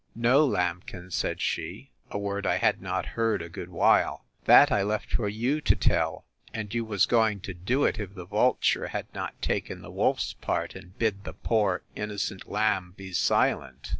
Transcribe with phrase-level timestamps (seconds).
[0.15, 4.81] No, lambkin, said she, (a word I had not heard a good while,) that I
[4.81, 8.87] left for you to tell and you was going to do it if the vulture
[8.87, 13.89] had not taken the wolf's part, and bid the poor innocent lamb be silent!